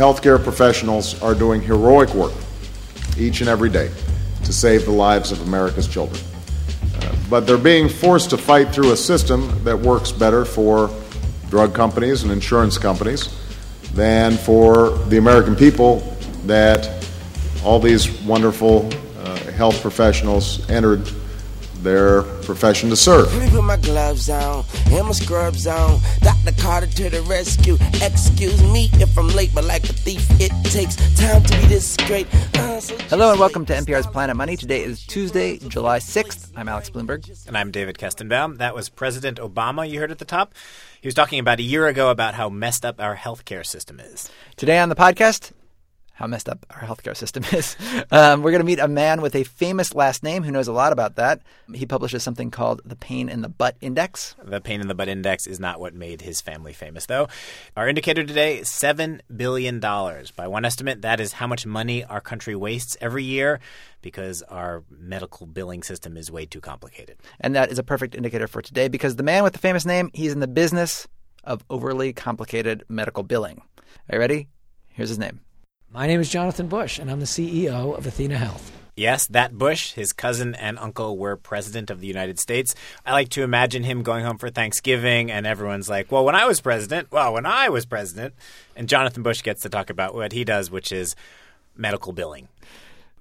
[0.00, 2.32] healthcare professionals are doing heroic work
[3.18, 3.90] each and every day
[4.44, 6.18] to save the lives of America's children.
[7.02, 10.88] Uh, but they're being forced to fight through a system that works better for
[11.50, 13.28] drug companies and insurance companies
[13.92, 15.98] than for the American people
[16.46, 17.04] that
[17.62, 18.88] all these wonderful
[19.18, 21.06] uh, health professionals entered
[21.82, 23.32] their profession to serve.
[23.32, 26.00] Let me put my gloves on and my scrubs on.
[26.20, 26.52] Dr.
[26.60, 27.76] Carter to the rescue.
[28.02, 31.96] Excuse me if I'm late, but like a thief, it takes time to be this
[32.08, 32.26] great.
[32.56, 34.56] Uh, so Hello and welcome to NPR's Planet Money.
[34.56, 36.50] Today is Tuesday, July 6th.
[36.56, 37.46] I'm Alex Blumberg.
[37.46, 38.58] And I'm David Kestenbaum.
[38.58, 40.52] That was President Obama you heard at the top.
[41.00, 44.28] He was talking about a year ago about how messed up our healthcare system is.
[44.56, 45.52] Today on the podcast,
[46.20, 47.76] how messed up our healthcare system is.
[48.12, 50.72] Um, we're going to meet a man with a famous last name who knows a
[50.72, 51.40] lot about that.
[51.72, 54.36] He publishes something called the Pain in the Butt Index.
[54.44, 57.28] The pain in the butt index is not what made his family famous, though.
[57.74, 59.80] Our indicator today $7 billion.
[59.80, 63.58] By one estimate, that is how much money our country wastes every year
[64.02, 67.16] because our medical billing system is way too complicated.
[67.40, 70.10] And that is a perfect indicator for today because the man with the famous name,
[70.12, 71.08] he's in the business
[71.44, 73.62] of overly complicated medical billing.
[74.10, 74.48] Are you ready?
[74.88, 75.40] Here's his name.
[75.92, 78.70] My name is Jonathan Bush, and I'm the CEO of Athena Health.
[78.94, 82.76] Yes, that Bush, his cousin and uncle were president of the United States.
[83.04, 86.46] I like to imagine him going home for Thanksgiving and everyone's like, well, when I
[86.46, 88.34] was president, well, when I was president.
[88.76, 91.16] And Jonathan Bush gets to talk about what he does, which is
[91.76, 92.46] medical billing.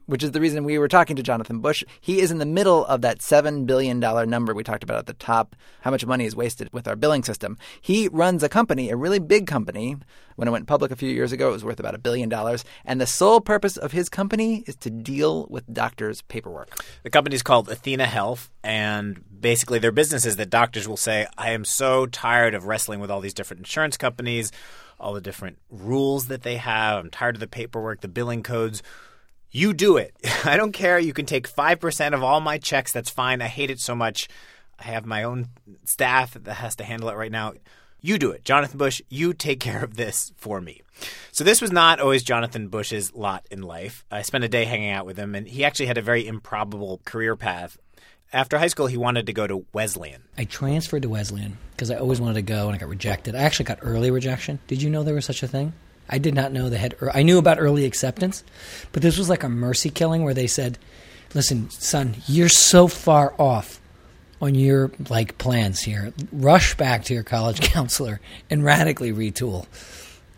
[0.10, 1.84] Which is the reason we were talking to Jonathan Bush.
[2.02, 5.14] He is in the middle of that $7 billion number we talked about at the
[5.14, 7.60] top, how much money is wasted with our billing system.
[7.80, 9.98] He runs a company, a really big company.
[10.36, 12.66] When it went public a few years ago, it was worth about a billion dollars.
[12.86, 16.84] And the sole purpose of his company is to deal with doctors' paperwork.
[17.04, 21.28] The company is called Athena Health, and basically their business is that doctors will say,
[21.38, 24.52] I am so tired of wrestling with all these different insurance companies,
[25.00, 26.98] all the different rules that they have.
[26.98, 28.82] I'm tired of the paperwork, the billing codes.
[29.52, 30.16] You do it.
[30.46, 31.00] I don't care.
[31.00, 32.92] You can take 5% of all my checks.
[32.92, 33.42] That's fine.
[33.42, 34.28] I hate it so much.
[34.78, 35.50] I have my own
[35.86, 37.54] staff that has to handle it right now.
[38.02, 38.46] You do it.
[38.46, 40.82] Jonathan Bush, you take care of this for me.
[41.32, 44.06] So, this was not always Jonathan Bush's lot in life.
[44.12, 47.00] I spent a day hanging out with him, and he actually had a very improbable
[47.06, 47.78] career path.
[48.32, 50.24] After high school, he wanted to go to Wesleyan.
[50.38, 53.34] I transferred to Wesleyan because I always wanted to go, and I got rejected.
[53.34, 54.60] I actually got early rejection.
[54.68, 55.74] Did you know there was such a thing?
[56.10, 56.96] I did not know they had.
[57.14, 58.44] I knew about early acceptance,
[58.92, 60.78] but this was like a mercy killing where they said,
[61.34, 63.80] "Listen, son, you're so far off
[64.42, 66.14] on your like plans here.
[66.32, 68.20] Rush back to your college counselor
[68.50, 69.68] and radically retool."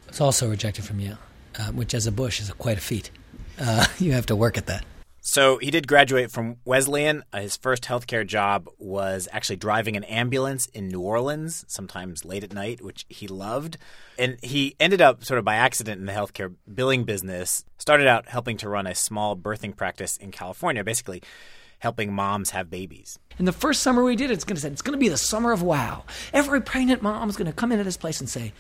[0.08, 1.18] It's also rejected from Yale,
[1.58, 3.10] uh, which as a Bush is quite a feat.
[3.58, 4.86] Uh, you have to work at that.
[5.24, 7.24] So he did graduate from Wesleyan.
[7.32, 12.44] Uh, his first healthcare job was actually driving an ambulance in New Orleans, sometimes late
[12.44, 13.78] at night, which he loved.
[14.18, 17.64] And he ended up sort of by accident in the healthcare billing business.
[17.78, 21.22] Started out helping to run a small birthing practice in California, basically
[21.78, 23.20] helping moms have babies.
[23.38, 25.18] And the first summer we did, it's going to say it's going to be the
[25.18, 26.04] summer of wow.
[26.34, 28.54] Every pregnant mom is going to come into this place and say,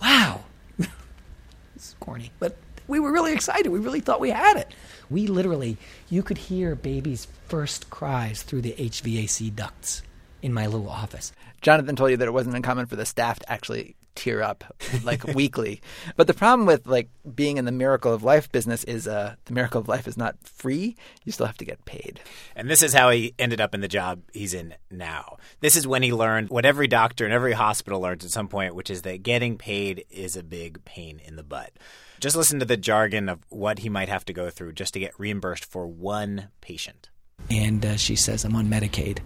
[0.00, 0.44] "Wow."
[1.74, 2.56] it's corny, but
[2.88, 3.70] we were really excited.
[3.70, 4.68] We really thought we had it.
[5.10, 5.76] We literally,
[6.08, 10.02] you could hear babies' first cries through the HVAC ducts
[10.42, 11.32] in my little office.
[11.60, 14.64] Jonathan told you that it wasn't uncommon for the staff to actually tear up
[15.04, 15.80] like weekly.
[16.16, 19.52] But the problem with like being in the miracle of life business is uh, the
[19.52, 20.96] miracle of life is not free.
[21.24, 22.20] You still have to get paid.
[22.56, 25.36] And this is how he ended up in the job he's in now.
[25.60, 28.74] This is when he learned what every doctor and every hospital learns at some point,
[28.74, 31.72] which is that getting paid is a big pain in the butt.
[32.18, 35.00] Just listen to the jargon of what he might have to go through just to
[35.00, 37.10] get reimbursed for one patient.
[37.50, 39.18] And uh, she says, I'm on Medicaid.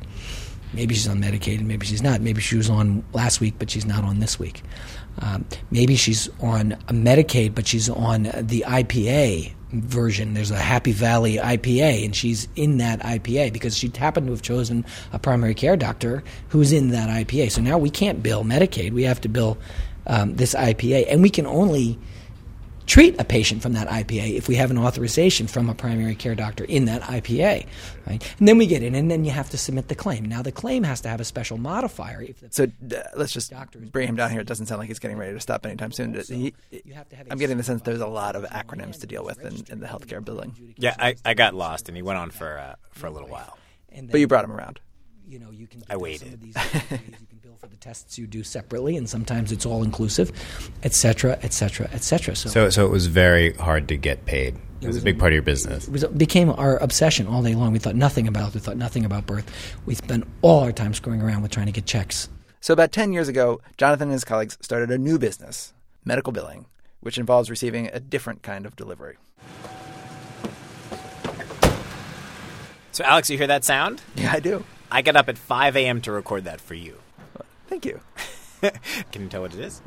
[0.73, 2.21] Maybe she's on Medicaid, maybe she's not.
[2.21, 4.63] Maybe she was on last week, but she's not on this week.
[5.19, 10.35] Um, maybe she's on Medicaid, but she's on the IPA version.
[10.35, 14.43] There's a Happy Valley IPA, and she's in that IPA because she happened to have
[14.43, 17.53] chosen a primary care doctor who's in that IPA.
[17.53, 18.93] So now we can't bill Medicaid.
[18.93, 19.59] We have to bill
[20.07, 21.99] um, this IPA, and we can only
[22.91, 26.35] treat a patient from that IPA if we have an authorization from a primary care
[26.35, 27.65] doctor in that IPA,
[28.05, 28.35] right?
[28.41, 30.25] And then we get in, and then you have to submit the claim.
[30.25, 32.21] Now the claim has to have a special modifier.
[32.21, 34.41] If the So uh, let's just Doctor bring him down here.
[34.41, 36.15] It doesn't sound like he's getting ready to stop anytime soon.
[36.15, 36.53] He-
[36.85, 39.07] you have to have a I'm getting the sense there's a lot of acronyms to
[39.07, 40.75] deal with in, in the healthcare billing.
[40.77, 43.57] Yeah, I, I got lost, and he went on for uh, for a little while.
[43.93, 44.81] and But you brought him around.
[45.31, 45.83] You know, you can.
[45.89, 46.21] I waited.
[46.23, 46.67] Some of these ways.
[46.91, 50.33] you can bill for the tests you do separately, and sometimes it's all inclusive,
[50.83, 52.35] et cetera, et cetera, et cetera.
[52.35, 54.57] So, So, so it was very hard to get paid.
[54.81, 55.87] It was a big part of your business.
[55.87, 57.73] it was, it became our obsession all day long.
[57.73, 58.55] We thought nothing about it.
[58.55, 59.77] We thought nothing about birth.
[59.87, 62.29] We spent all our time screwing around with trying to get checks.
[62.61, 65.75] So about 10 years ago, Jonathan and his colleagues started a new business,
[66.05, 66.65] medical billing,
[67.01, 69.17] which involves receiving a different kind of delivery.
[72.93, 74.03] So, Alex, you hear that sound?
[74.17, 74.65] Yeah, I do.
[74.91, 76.01] I got up at 5 a.m.
[76.03, 76.99] to record that for you.
[77.69, 78.01] Thank you.
[79.13, 79.81] Can you tell what it is?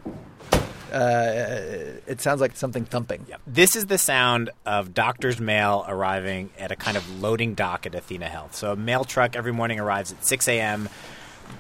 [0.91, 3.25] Uh, it sounds like something thumping.
[3.27, 3.41] Yep.
[3.47, 7.95] This is the sound of doctor's mail arriving at a kind of loading dock at
[7.95, 8.55] Athena Health.
[8.55, 10.87] So a mail truck every morning arrives at 6 a.m.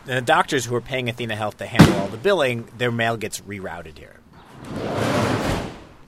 [0.05, 3.41] The doctors who are paying Athena Health to handle all the billing, their mail gets
[3.41, 4.15] rerouted here.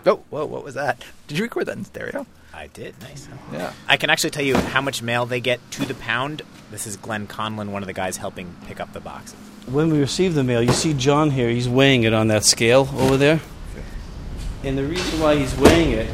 [0.05, 1.03] Oh, whoa, what was that?
[1.27, 2.27] Did you record that in stereo?
[2.55, 2.99] I did.
[3.01, 3.27] Nice.
[3.51, 3.73] Yeah.
[3.87, 6.41] I can actually tell you how much mail they get to the pound.
[6.71, 9.37] This is Glenn Conlon, one of the guys helping pick up the boxes.
[9.67, 12.87] When we receive the mail, you see John here, he's weighing it on that scale
[12.95, 13.41] over there.
[14.63, 16.09] And the reason why he's weighing it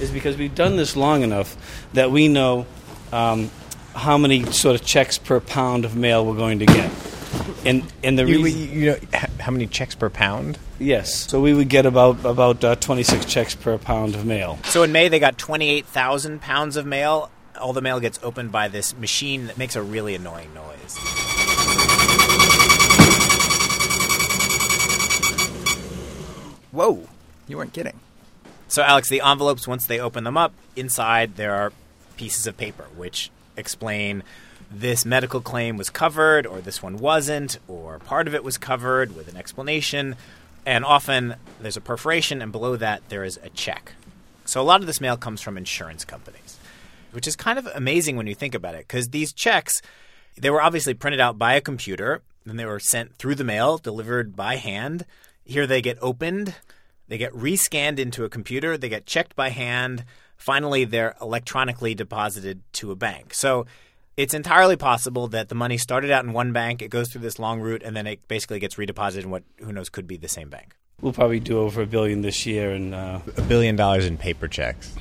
[0.00, 1.56] is because we've done this long enough
[1.92, 2.66] that we know
[3.12, 3.50] um,
[3.94, 6.90] how many sort of checks per pound of mail we're going to get.
[7.64, 8.70] And, and the You, reason.
[8.72, 8.98] you know
[9.38, 10.58] how many checks per pound?
[10.82, 11.30] Yes.
[11.30, 14.58] So we would get about about uh, 26 checks per pound of mail.
[14.64, 17.30] So in May, they got 28,000 pounds of mail.
[17.60, 20.96] All the mail gets opened by this machine that makes a really annoying noise.
[26.72, 27.06] Whoa,
[27.46, 28.00] you weren't kidding.
[28.66, 31.72] So, Alex, the envelopes, once they open them up, inside there are
[32.16, 34.22] pieces of paper which explain
[34.70, 39.14] this medical claim was covered, or this one wasn't, or part of it was covered
[39.14, 40.16] with an explanation.
[40.64, 43.92] And often there's a perforation, and below that there is a check.
[44.44, 46.58] So, a lot of this mail comes from insurance companies,
[47.12, 49.82] which is kind of amazing when you think about it, because these checks,
[50.36, 53.78] they were obviously printed out by a computer, then they were sent through the mail,
[53.78, 55.04] delivered by hand.
[55.44, 56.54] Here they get opened,
[57.08, 60.04] they get rescanned into a computer, they get checked by hand.
[60.36, 63.34] Finally, they're electronically deposited to a bank.
[63.34, 63.66] So
[64.16, 67.38] it's entirely possible that the money started out in one bank, it goes through this
[67.38, 70.28] long route, and then it basically gets redeposited in what who knows could be the
[70.28, 70.74] same bank.
[71.00, 74.46] We'll probably do over a billion this year in uh, A billion dollars in paper
[74.48, 74.94] checks.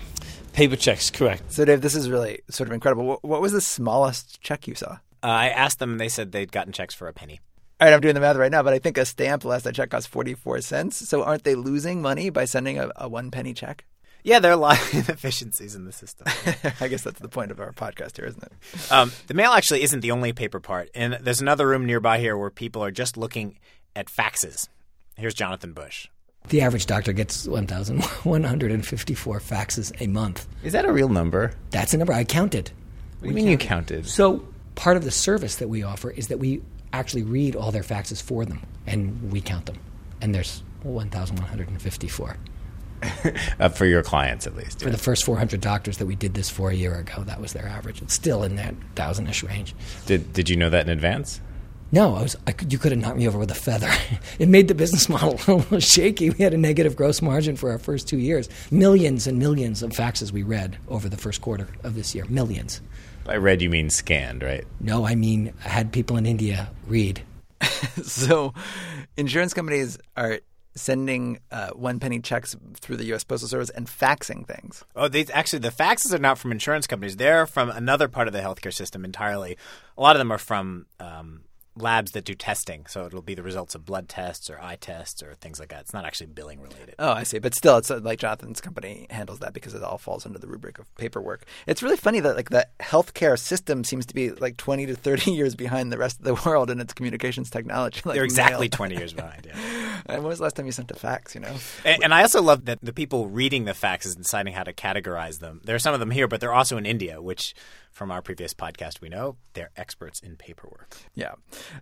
[0.53, 1.51] paper checks, correct.
[1.51, 3.05] So, Dave, this is really sort of incredible.
[3.05, 4.93] What, what was the smallest check you saw?
[5.23, 7.39] Uh, I asked them, and they said they'd gotten checks for a penny.
[7.79, 9.67] All right, I'm doing the math right now, but I think a stamp, the last
[9.67, 11.07] I checked, cost 44 cents.
[11.07, 13.85] So, aren't they losing money by sending a, a one penny check?
[14.23, 16.27] Yeah, there are a lot of inefficiencies in the system.
[16.79, 18.91] I guess that's the point of our podcast here, isn't it?
[18.91, 22.37] Um, the mail actually isn't the only paper part, and there's another room nearby here
[22.37, 23.57] where people are just looking
[23.95, 24.67] at faxes.
[25.17, 26.07] Here's Jonathan Bush.
[26.49, 30.47] The average doctor gets 1,154 faxes a month.
[30.63, 31.53] Is that a real number?
[31.69, 32.71] That's a number I counted.
[33.19, 34.07] What do you mean you counted?
[34.07, 36.63] So part of the service that we offer is that we
[36.93, 39.77] actually read all their faxes for them and we count them.
[40.21, 42.37] And there's 1,154.
[43.59, 44.81] Uh, for your clients, at least.
[44.81, 47.53] For the first 400 doctors that we did this for a year ago, that was
[47.53, 48.01] their average.
[48.01, 49.75] It's still in that thousand-ish range.
[50.07, 51.39] Did Did you know that in advance?
[51.91, 52.37] No, I was.
[52.47, 53.91] I could, you could have knocked me over with a feather.
[54.39, 56.29] it made the business model a little shaky.
[56.29, 58.49] We had a negative gross margin for our first two years.
[58.71, 62.25] Millions and millions of faxes we read over the first quarter of this year.
[62.29, 62.81] Millions.
[63.25, 64.65] By read, you mean scanned, right?
[64.79, 67.21] No, I mean I had people in India read.
[68.03, 68.53] so,
[69.17, 70.39] insurance companies are
[70.75, 73.23] sending uh, one penny checks through the U.S.
[73.23, 74.83] Postal Service and faxing things.
[74.95, 77.17] Oh, these actually the faxes are not from insurance companies.
[77.17, 79.57] They're from another part of the healthcare system entirely.
[79.97, 81.41] A lot of them are from um,
[81.75, 85.23] labs that do testing, so it'll be the results of blood tests or eye tests
[85.23, 85.81] or things like that.
[85.81, 86.95] It's not actually billing related.
[86.99, 87.39] Oh, I see.
[87.39, 90.47] But still, it's uh, like Jonathan's company handles that because it all falls under the
[90.47, 91.45] rubric of paperwork.
[91.67, 95.31] It's really funny that like the healthcare system seems to be like 20 to 30
[95.33, 98.01] years behind the rest of the world in its communications technology.
[98.03, 98.77] Like They're exactly mail.
[98.77, 99.45] 20 years behind.
[99.45, 100.00] Yeah.
[100.11, 101.33] And when was the last time you sent a fax?
[101.33, 101.55] You know.
[101.85, 104.73] And, and I also love that the people reading the faxes and deciding how to
[104.73, 105.61] categorize them.
[105.63, 107.53] There are some of them here, but they're also in India, which
[107.91, 110.95] from our previous podcast we know they're experts in paperwork.
[111.15, 111.33] Yeah.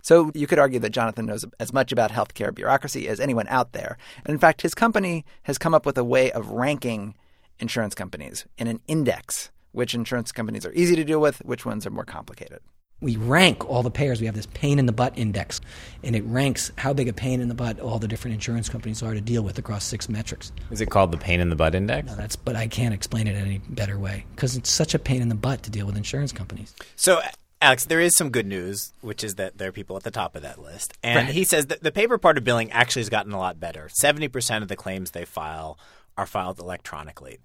[0.02, 3.72] So you could argue that Jonathan knows as much about healthcare bureaucracy as anyone out
[3.72, 3.96] there.
[4.24, 7.14] And in fact, his company has come up with a way of ranking
[7.58, 11.86] insurance companies in an index, which insurance companies are easy to deal with, which ones
[11.86, 12.60] are more complicated.
[13.00, 14.20] We rank all the payers.
[14.20, 15.60] We have this pain in the butt index,
[16.04, 19.02] and it ranks how big a pain in the butt all the different insurance companies
[19.02, 20.52] are to deal with across six metrics.
[20.70, 22.06] Is it called the pain in the butt index?
[22.06, 25.22] Now that's, but I can't explain it any better way because it's such a pain
[25.22, 26.74] in the butt to deal with insurance companies.
[26.96, 27.22] So,
[27.62, 30.34] Alex, there is some good news, which is that there are people at the top
[30.34, 30.94] of that list.
[31.02, 33.90] And he says that the paper part of billing actually has gotten a lot better.
[34.02, 35.78] 70% of the claims they file
[36.20, 37.38] are filed electronically.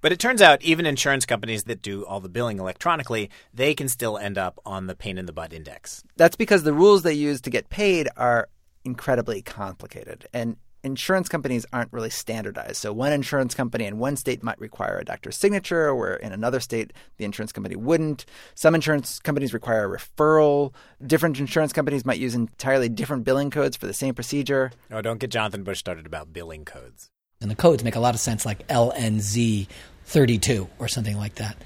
[0.00, 3.88] But it turns out even insurance companies that do all the billing electronically, they can
[3.88, 6.02] still end up on the pain in the butt index.
[6.16, 8.48] That's because the rules they use to get paid are
[8.86, 10.26] incredibly complicated.
[10.32, 12.76] And insurance companies aren't really standardized.
[12.76, 16.58] So one insurance company in one state might require a doctor's signature, where in another
[16.58, 18.24] state the insurance company wouldn't.
[18.54, 20.72] Some insurance companies require a referral.
[21.06, 24.72] Different insurance companies might use entirely different billing codes for the same procedure.
[24.90, 27.10] Oh, don't get Jonathan Bush started about billing codes.
[27.42, 31.56] And the codes make a lot of sense, like LNZ32 or something like that.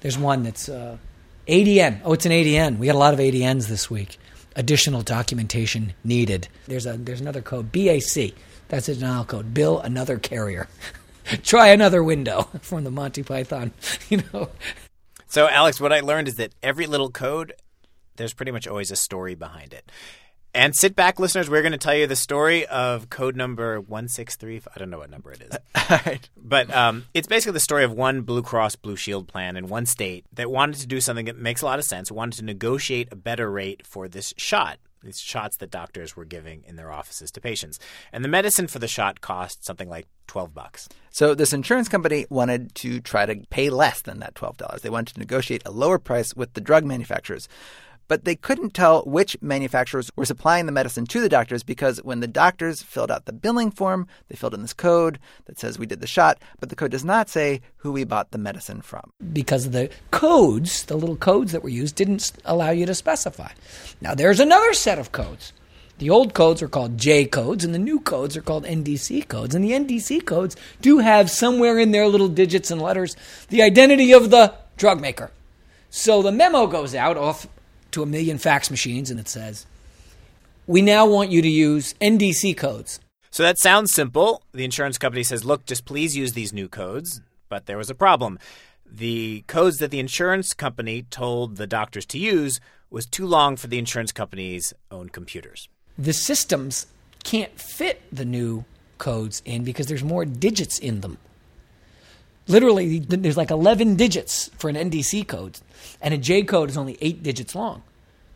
[0.00, 0.98] There's one that's uh,
[1.48, 2.00] ADN.
[2.04, 2.78] Oh, it's an ADN.
[2.78, 4.18] We got a lot of ADNs this week.
[4.54, 6.48] Additional documentation needed.
[6.66, 8.32] There's a there's another code BAC.
[8.68, 9.52] That's a denial code.
[9.52, 10.68] Bill another carrier.
[11.42, 13.72] Try another window from the Monty Python.
[14.08, 14.48] You know.
[15.28, 17.52] So, Alex, what I learned is that every little code,
[18.14, 19.90] there's pretty much always a story behind it.
[20.56, 21.50] And sit back, listeners.
[21.50, 24.62] We're going to tell you the story of code number 163.
[24.74, 25.50] I don't know what number it is.
[25.90, 26.26] All right.
[26.34, 29.84] But um, it's basically the story of one Blue Cross Blue Shield plan in one
[29.84, 32.10] state that wanted to do something that makes a lot of sense.
[32.10, 36.64] Wanted to negotiate a better rate for this shot, these shots that doctors were giving
[36.66, 37.78] in their offices to patients.
[38.10, 40.88] And the medicine for the shot cost something like 12 bucks.
[41.10, 44.80] So this insurance company wanted to try to pay less than that $12.
[44.80, 47.46] They wanted to negotiate a lower price with the drug manufacturers.
[48.08, 52.20] But they couldn't tell which manufacturers were supplying the medicine to the doctors because when
[52.20, 55.86] the doctors filled out the billing form, they filled in this code that says we
[55.86, 59.10] did the shot, but the code does not say who we bought the medicine from.
[59.32, 63.50] because the codes, the little codes that were used, didn't allow you to specify.
[64.00, 65.52] Now, there's another set of codes.
[65.98, 69.54] The old codes are called J codes, and the new codes are called NDC codes.
[69.54, 73.16] And the NDC codes do have somewhere in their little digits and letters
[73.48, 75.30] the identity of the drug maker.
[75.88, 77.46] So the memo goes out off
[77.92, 79.66] to a million fax machines, and it says,
[80.66, 83.00] We now want you to use NDC codes.
[83.30, 84.42] So that sounds simple.
[84.52, 87.20] The insurance company says, look, just please use these new codes.
[87.50, 88.38] But there was a problem.
[88.90, 93.66] The codes that the insurance company told the doctors to use was too long for
[93.66, 95.68] the insurance company's own computers.
[95.98, 96.86] the systems
[97.24, 98.64] can't fit the new
[98.96, 101.18] codes in because there's more digits in them.
[102.48, 105.58] Literally, there's like 11 digits for an NDC code,
[106.00, 107.82] and a J code is only eight digits long.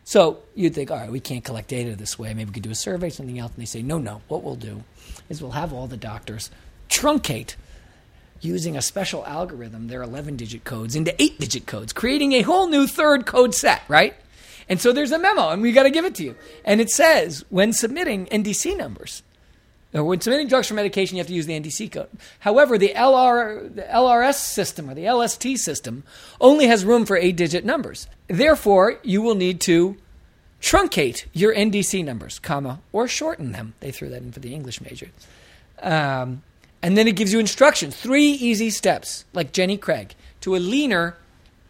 [0.03, 2.33] So you'd think, all right, we can't collect data this way.
[2.33, 3.53] Maybe we could do a survey, something else.
[3.53, 4.21] And they say, no, no.
[4.27, 4.83] What we'll do
[5.29, 6.49] is we'll have all the doctors
[6.89, 7.55] truncate
[8.41, 12.67] using a special algorithm their 11 digit codes into 8 digit codes, creating a whole
[12.67, 14.15] new third code set, right?
[14.67, 16.35] And so there's a memo, and we got to give it to you.
[16.65, 19.21] And it says when submitting NDC numbers,
[19.93, 22.09] or when submitting drugs for medication, you have to use the NDC code.
[22.39, 26.03] However, the, LR, the LRS system or the LST system
[26.39, 28.07] only has room for eight digit numbers.
[28.27, 29.97] Therefore, you will need to
[30.61, 33.73] truncate your NDC numbers, comma, or shorten them.
[33.81, 35.09] They threw that in for the English major.
[35.81, 36.43] Um,
[36.81, 41.17] and then it gives you instructions, three easy steps, like Jenny Craig, to a leaner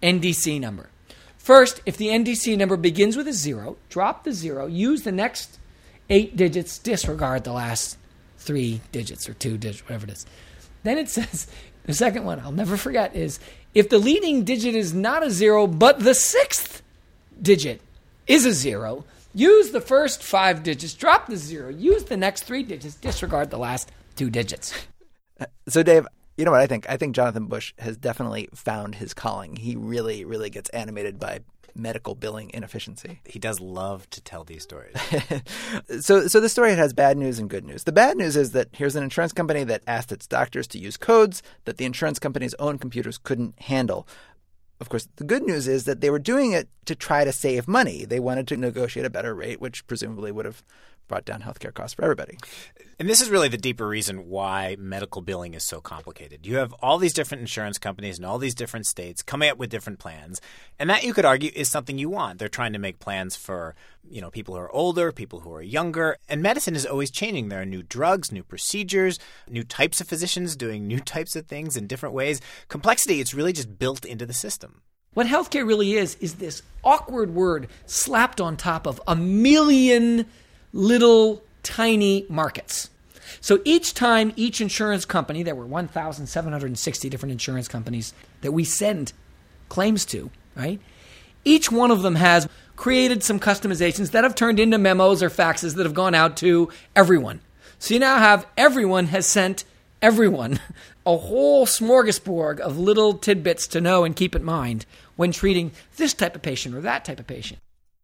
[0.04, 0.90] NDC number.
[1.38, 5.58] First, if the NDC number begins with a zero, drop the zero, use the next
[6.10, 7.98] eight digits, disregard the last
[8.42, 10.26] three digits or two digits, whatever it is.
[10.84, 11.48] Then it says,
[11.86, 13.40] the second one I'll never forget is
[13.74, 16.82] if the leading digit is not a zero, but the sixth
[17.42, 17.82] digit
[18.28, 22.64] is a zero, use the first five digits, drop the zero, use the next three
[22.64, 24.74] digits, disregard the last two digits.
[25.40, 26.08] Uh, so, Dave,
[26.38, 26.90] you know what I think?
[26.90, 29.56] I think Jonathan Bush has definitely found his calling.
[29.56, 31.40] He really, really gets animated by
[31.76, 33.22] medical billing inefficiency.
[33.26, 34.96] He does love to tell these stories.
[36.02, 37.84] so, so the story has bad news and good news.
[37.84, 40.98] The bad news is that here's an insurance company that asked its doctors to use
[40.98, 44.08] codes that the insurance company's own computers couldn't handle.
[44.80, 47.68] Of course, the good news is that they were doing it to try to save
[47.68, 48.04] money.
[48.04, 50.64] They wanted to negotiate a better rate, which presumably would have
[51.12, 52.38] brought down healthcare costs for everybody.
[52.98, 56.48] And this is really the deeper reason why medical billing is so complicated.
[56.48, 59.70] You have all these different insurance companies in all these different states coming up with
[59.70, 60.40] different plans,
[60.80, 62.40] and that you could argue is something you want.
[62.40, 63.76] They're trying to make plans for,
[64.10, 67.50] you know, people who are older, people who are younger, and medicine is always changing.
[67.50, 71.76] There are new drugs, new procedures, new types of physicians doing new types of things
[71.76, 72.40] in different ways.
[72.70, 74.82] Complexity it's really just built into the system.
[75.14, 80.26] What healthcare really is, is this awkward word slapped on top of a million
[80.74, 82.90] little tiny markets.
[83.40, 89.14] So each time each insurance company, there were 1,760 different insurance companies that we send
[89.70, 90.80] claims to, right?
[91.44, 95.76] Each one of them has created some customizations that have turned into memos or faxes
[95.76, 97.42] that have gone out to everyone.
[97.80, 99.64] So you now have everyone has sent
[100.02, 100.60] everyone
[101.06, 104.86] a whole smorgasbord of little tidbits to know and keep in mind
[105.16, 107.60] when treating this type of patient or that type of patient.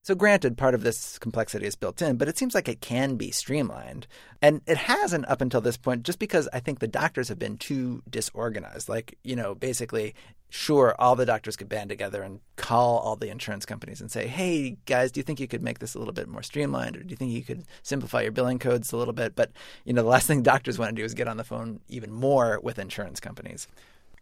[0.07, 3.17] So, granted, part of this complexity is built in, but it seems like it can
[3.17, 4.07] be streamlined.
[4.41, 7.57] And it hasn't up until this point, just because I think the doctors have been
[7.57, 8.87] too disorganized.
[8.87, 10.15] Like, you know, basically,
[10.49, 14.27] sure, all the doctors could band together and call all the insurance companies and say,
[14.27, 16.95] hey, guys, do you think you could make this a little bit more streamlined?
[16.95, 19.35] Or do you think you could simplify your billing codes a little bit?
[19.35, 19.51] But,
[19.83, 22.13] you know, the last thing doctors want to do is get on the phone even
[22.13, 23.67] more with insurance companies.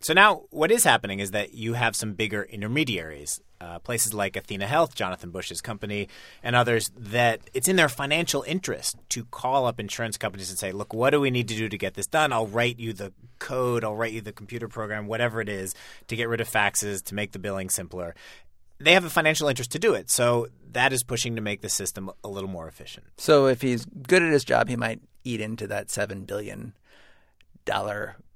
[0.05, 4.35] So now, what is happening is that you have some bigger intermediaries, uh, places like
[4.35, 6.09] Athena Health, Jonathan Bush's company,
[6.43, 10.71] and others, that it's in their financial interest to call up insurance companies and say,
[10.71, 12.31] look, what do we need to do to get this done?
[12.31, 15.73] I'll write you the code, I'll write you the computer program, whatever it is,
[16.07, 18.13] to get rid of faxes, to make the billing simpler.
[18.77, 20.11] They have a financial interest to do it.
[20.11, 23.07] So that is pushing to make the system a little more efficient.
[23.17, 26.73] So if he's good at his job, he might eat into that $7 billion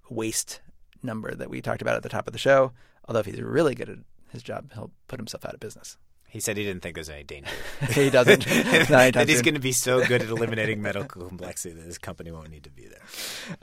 [0.10, 0.62] waste
[1.03, 2.72] number that we talked about at the top of the show.
[3.08, 3.98] Although if he's really good at
[4.32, 5.98] his job, he'll put himself out of business.
[6.29, 7.50] He said he didn't think there's any danger.
[7.89, 8.46] he doesn't.
[8.46, 12.51] that he's going to be so good at eliminating medical complexity that his company won't
[12.51, 13.01] need to be there.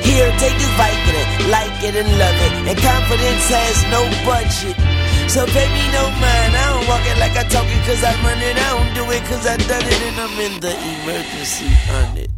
[0.03, 2.53] Here, take this Vicodin, like it and love it.
[2.69, 4.75] And confidence has no budget.
[5.29, 8.13] So pay me no mind, I don't walk it like I talk it cause I
[8.21, 8.57] run it.
[8.57, 12.32] I don't do it cause I done it and I'm in the emergency on it.